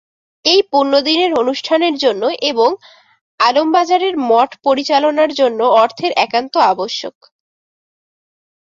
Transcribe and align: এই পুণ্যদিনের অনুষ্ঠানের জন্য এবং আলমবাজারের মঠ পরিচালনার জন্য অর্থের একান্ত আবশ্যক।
এই 0.45 0.61
পুণ্যদিনের 0.71 1.31
অনুষ্ঠানের 1.33 1.95
জন্য 1.95 2.23
এবং 2.51 2.69
আলমবাজারের 3.39 4.15
মঠ 4.29 4.49
পরিচালনার 4.63 5.31
জন্য 5.33 5.59
অর্থের 5.81 6.11
একান্ত 6.17 6.53
আবশ্যক। 6.71 7.15